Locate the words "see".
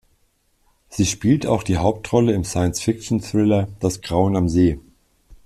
4.49-4.79